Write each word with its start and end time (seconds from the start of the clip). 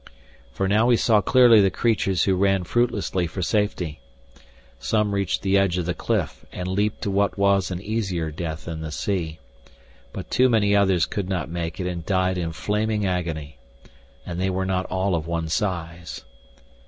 For 0.51 0.67
now 0.67 0.89
he 0.89 0.97
saw 0.97 1.21
clearly 1.21 1.61
the 1.61 1.69
creatures 1.69 2.23
who 2.23 2.33
ran 2.35 2.63
fruitlessly 2.63 3.27
for 3.27 3.43
safety. 3.43 3.99
Some 4.79 5.13
reached 5.13 5.43
the 5.43 5.59
edge 5.59 5.77
of 5.77 5.85
the 5.85 5.93
cliff 5.93 6.43
and 6.51 6.67
leaped 6.67 7.03
to 7.03 7.11
what 7.11 7.37
was 7.37 7.69
an 7.69 7.79
easier 7.79 8.31
death 8.31 8.67
in 8.67 8.81
the 8.81 8.91
sea. 8.91 9.37
But 10.11 10.31
too 10.31 10.49
many 10.49 10.75
others 10.75 11.05
could 11.05 11.29
not 11.29 11.49
make 11.51 11.79
it 11.79 11.85
and 11.85 12.03
died 12.03 12.39
in 12.39 12.51
flaming 12.51 13.05
agony. 13.05 13.59
And 14.25 14.41
they 14.41 14.49
were 14.49 14.65
not 14.65 14.87
all 14.87 15.13
of 15.13 15.27
one 15.27 15.49
size! 15.49 16.25